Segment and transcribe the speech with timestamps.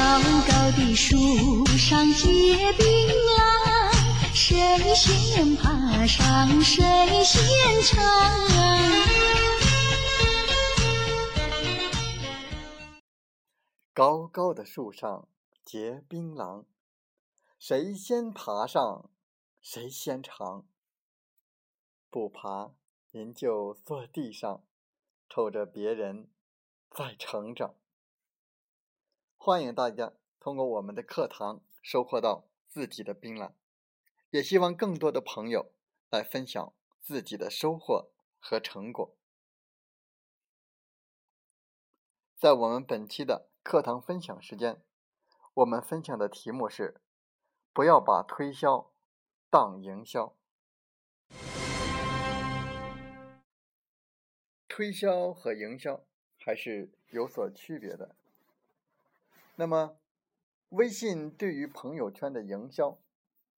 [0.00, 2.86] 高高的树上结槟
[3.36, 6.82] 榔，谁先爬上谁
[7.22, 8.02] 先尝。
[13.92, 15.28] 高高的树上
[15.66, 16.64] 结槟榔，
[17.58, 19.10] 谁先爬上
[19.60, 20.64] 谁先尝。
[22.08, 22.70] 不爬，
[23.10, 24.64] 您就坐地上，
[25.28, 26.30] 瞅着别人
[26.90, 27.74] 在成长。
[29.42, 33.52] 欢迎大家通过我们的课堂收获到自己的槟榔，
[34.28, 35.72] 也希望更多的朋友
[36.10, 39.16] 来分享自己的收获和成果。
[42.36, 44.82] 在我们本期的课堂分享时间，
[45.54, 47.00] 我们分享的题目是：
[47.72, 48.92] 不要把推销
[49.48, 50.36] 当营销。
[54.68, 56.04] 推销和营销
[56.36, 58.16] 还是有所区别的。
[59.60, 59.98] 那么，
[60.70, 62.98] 微信对于朋友圈的营销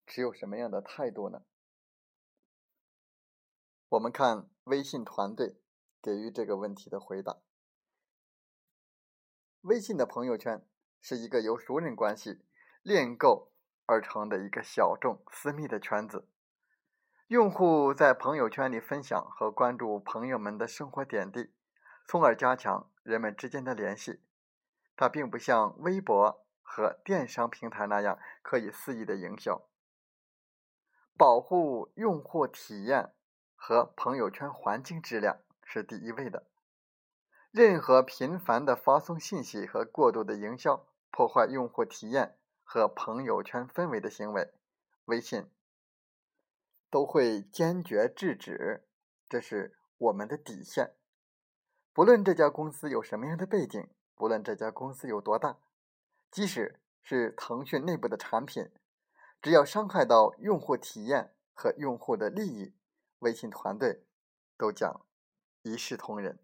[0.05, 1.45] 持有什么样的态度呢？
[3.91, 5.61] 我们看微信团队
[6.03, 7.39] 给予这个问题的回答：
[9.61, 10.67] 微信的朋友圈
[11.01, 12.41] 是一个由熟人关系
[12.83, 13.53] 链构
[13.87, 16.27] 而成的一个小众私密的圈子。
[17.29, 21.53] 用户在朋友圈里分享和关注朋友们的生活点滴，
[22.09, 24.21] 从而加强人们之间的联系。
[24.97, 29.69] 它并不像微博和电商平台那样可以肆意的营销。
[31.17, 33.13] 保护用户体验
[33.55, 36.47] 和朋友圈环境质量是第一位的。
[37.51, 44.53] 任何频繁的发送信息和过度的营销，破坏用户体验和朋友圈氛围的行为，
[45.05, 45.51] 微信。
[46.91, 48.87] 都会坚决制止，
[49.27, 50.95] 这是我们的底线。
[51.95, 53.89] 不论这家公司有什么样的背景，
[54.23, 55.59] 不论这家公司有多大，
[56.31, 58.71] 即使是腾讯内部的产品，
[59.41, 62.73] 只要伤害到用户体验和用户的利益，
[63.19, 64.07] 微信团队
[64.57, 65.05] 都将
[65.63, 66.39] 一视同仁。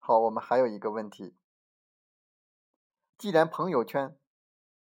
[0.00, 1.36] 好，我们还有一个问题：
[3.16, 4.18] 既然朋友圈，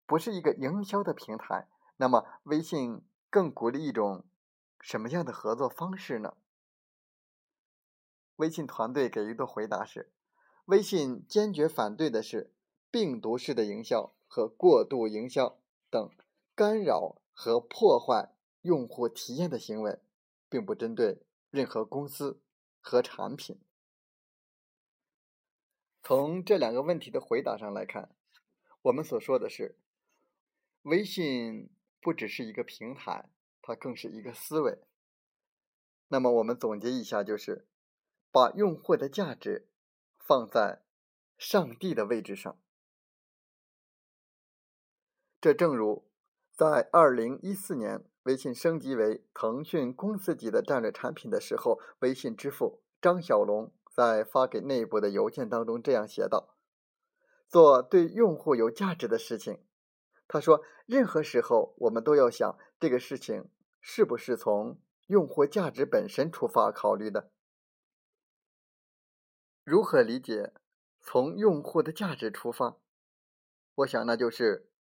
[0.07, 1.69] 不是一个营销的平台，
[1.99, 4.25] 那么微信更鼓励一种
[4.81, 6.39] 什么样的合作方式呢？
[8.37, 10.11] 微信团队给予的回答是：
[10.67, 12.53] 微信坚决反对的是
[12.91, 15.59] 病毒式的营销和过度营销
[15.91, 16.11] 等
[16.55, 19.99] 干扰和破坏用户体验的行为，
[20.49, 22.41] 并不针对任何公司
[22.81, 23.61] 和产品。
[26.03, 28.11] 从这两个问题的回答上来看，
[28.83, 29.77] 我们所说的是。
[30.83, 31.69] 微信
[32.01, 33.29] 不只是一个平台，
[33.61, 34.79] 它更是一个思维。
[36.07, 37.67] 那么我们总结一下，就是
[38.37, 39.67] 把用户的价值
[40.19, 40.83] 放在
[41.39, 42.61] 上帝的位置上。
[45.41, 46.07] 这正如
[46.53, 56.59] 在二零一四年微信升级为腾讯公司级的战略产品的时候，微信支付张小龙在发给内部的邮件当中这样写道
[57.49, 59.65] ：“做对用户有价值的事情。”
[60.29, 63.49] 他说：“任何时候，我们都要想这个事情
[63.81, 67.31] 是不是从用户价值本身出发考虑的。
[69.67, 70.53] 如何理解
[71.01, 72.79] 从用户的价值出发？
[73.75, 74.71] 我想，那就是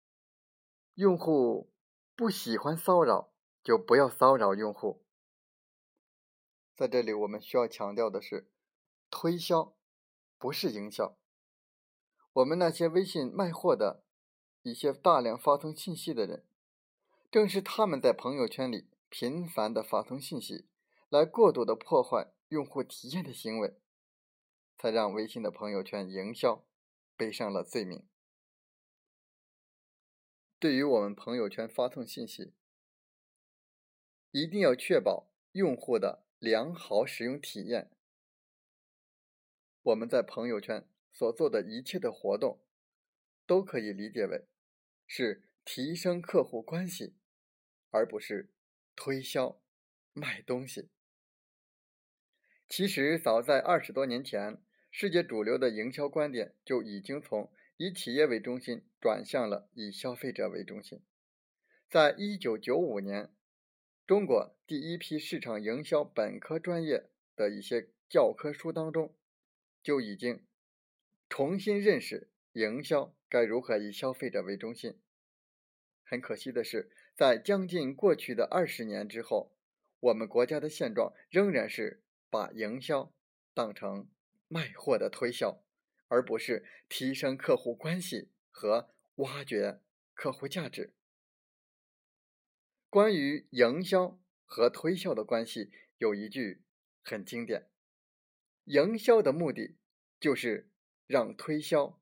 [0.94, 1.72] 用户
[2.14, 3.32] 不喜欢骚扰，
[3.64, 5.04] 就不要骚扰用户。
[6.76, 8.48] 在这里，我们需要强调的是，
[9.10, 9.74] 推销
[10.38, 11.18] 不是营销。
[12.34, 14.04] 我们那些微信卖货的。”
[14.62, 16.44] 一些大量发送信息的人，
[17.30, 20.68] 正是他们在朋友圈里频繁的发送信息，
[21.08, 23.80] 来过度的破坏用户体验的行为，
[24.78, 26.64] 才让微信的朋友圈营销
[27.16, 28.06] 背上了罪名。
[30.58, 32.54] 对于我们朋友圈发送信息，
[34.30, 37.90] 一定要确保用户的良好使用体验。
[39.82, 42.60] 我们在朋友圈所做的一切的活动，
[43.46, 44.46] 都可以理解为。
[45.06, 47.14] 是提升客户关系，
[47.90, 48.52] 而不是
[48.96, 49.60] 推销
[50.12, 50.90] 卖东西。
[52.68, 54.60] 其实早在二十多年前，
[54.98, 61.02] 世界主流的营销观点就已经从以企业为中心转向了以消费者为中心。
[61.90, 63.30] 在一九九五年，
[64.06, 69.14] 中国第一批市场营销本科专业的一些教科书当中，
[69.82, 70.42] 就已经
[71.28, 74.98] 重新认识营销该如何以消费者为中心。
[76.04, 79.52] 很可惜的是，在将近过去的二十年之后，
[80.00, 83.12] 我们国家的现状仍然是把营销
[83.52, 84.08] 当成
[84.48, 85.62] 卖货的推销，
[86.08, 89.80] 而不是提升客户关系和挖掘
[90.14, 90.94] 客户价值。
[92.88, 96.62] 关于营销和推销的关系，有一句
[97.02, 97.68] 很经典：
[98.64, 99.76] 营销的目的
[100.18, 100.70] 就是
[101.06, 102.00] 让推销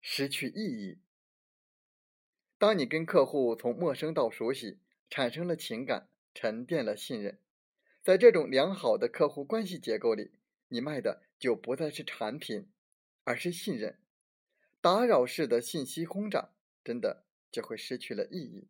[0.00, 1.00] 失去意义。
[2.58, 4.78] 当你跟客户从陌生到熟悉，
[5.10, 7.38] 产生了情感，沉淀了信任，
[8.02, 10.32] 在这种良好的客户关系结构里，
[10.68, 12.68] 你卖的就不再是产品，
[13.24, 13.98] 而是信任。
[14.80, 16.50] 打扰式的信息轰炸，
[16.84, 18.68] 真的就会失去了意义。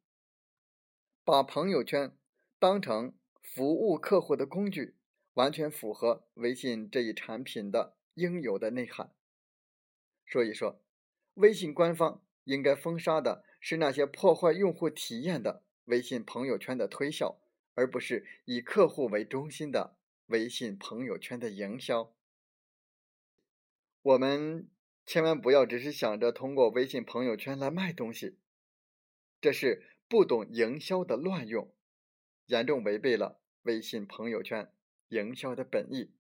[1.25, 2.17] 把朋友圈
[2.59, 4.97] 当成服务客户的工具，
[5.35, 9.13] 完全符合微信这一产品的应有的内涵。
[10.27, 10.81] 所以说，
[11.35, 13.45] 微信官方应该封杀的。
[13.59, 17.41] 是那些破坏用户体验的微信朋友圈的推销，
[17.75, 19.97] 而不是以客户为中心的
[20.27, 22.15] 微信朋友圈的营销。
[24.07, 24.71] 我们
[25.05, 28.39] 千万不要只是想着通过微信朋友圈来卖东西，
[29.41, 31.75] 这是不懂营销的乱用，
[32.47, 34.73] 严重违背了微信朋友圈
[35.09, 36.13] 营销的本意，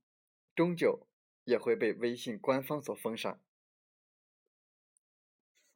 [0.56, 1.06] 终究
[1.44, 3.40] 也会被微信官方所封杀。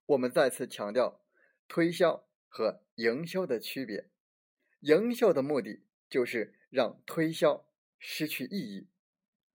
[0.06, 1.20] 我们再次强调。
[1.68, 4.10] 推销和营销的区别，
[4.80, 7.64] 营销的目的就是让推销
[7.96, 8.88] 失去意义。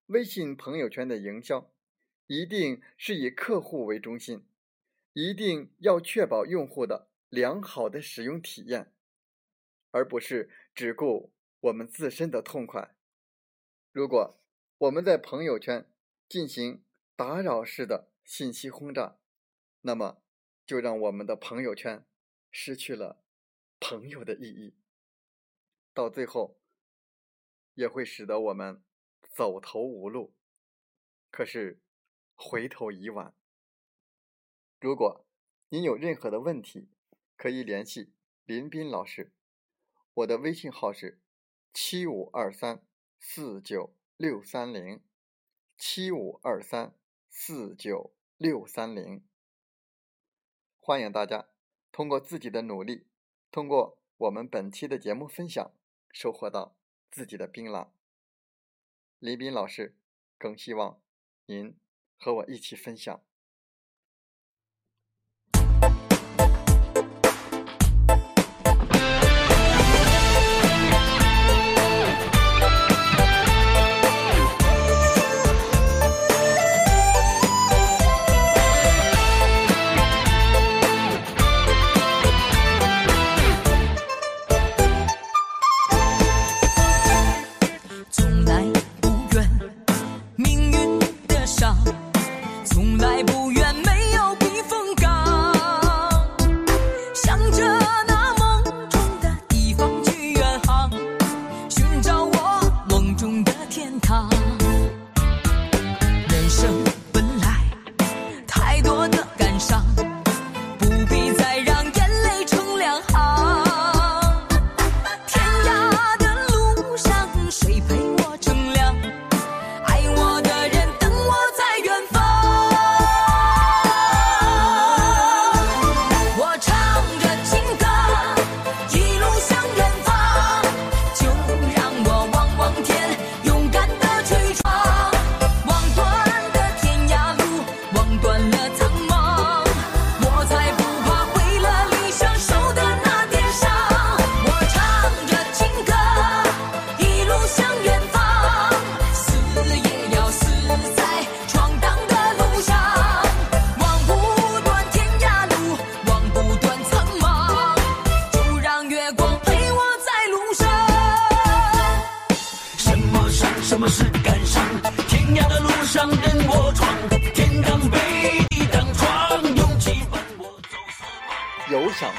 [0.06, 1.75] 微信朋友圈的营销
[2.28, 4.46] 一定是以客户为中心，
[5.14, 8.94] 一定要确保用户的良好的使用体验，
[9.92, 12.96] 而不是只顾我们自身的痛快。
[13.92, 14.40] 如果
[14.78, 15.90] 我们在朋友圈
[16.28, 16.84] 进行
[17.16, 19.18] 打扰式的信息轰炸，
[19.82, 20.22] 那么。
[20.68, 22.08] 就让我们的朋友圈
[22.50, 23.24] 失去了
[23.80, 24.74] 朋友的意义，
[25.94, 26.60] 到最后
[27.76, 28.82] 也会使得我们
[29.22, 30.34] 走投无路。
[31.30, 31.80] 可是
[32.36, 33.34] 回头已晚。
[34.80, 35.26] 如果
[35.70, 36.90] 您有任何的问题，
[37.36, 38.14] 可以联系
[38.46, 39.32] 林斌老师，
[40.14, 41.20] 我的微信号是
[41.74, 42.86] 七五二三
[43.20, 45.02] 四九六三零
[45.78, 46.94] 七五二三
[47.30, 49.24] 四九六三零。
[50.80, 51.50] 欢迎大家
[51.92, 53.08] 通过自己的努力，
[53.52, 55.74] 通过我们本期的节目分享，
[56.12, 56.76] 收获到
[57.10, 57.90] 自己的槟榔。
[59.20, 59.98] 林斌老师
[60.38, 61.02] 更希望
[61.48, 61.76] 您
[62.26, 63.22] 和我一起分享。
[88.10, 88.64] 从来
[89.00, 89.48] 不怨
[90.36, 90.75] 命运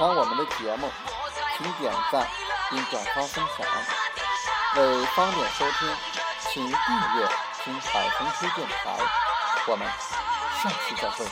[0.00, 0.88] 欢我们的节目，
[1.58, 2.26] 请点赞
[2.70, 3.66] 并转发分享。
[4.76, 5.94] 为方便收听。
[6.48, 7.28] 请订阅
[7.62, 8.96] 听海风吹电台，
[9.66, 9.86] 我们
[10.60, 11.24] 下期再会。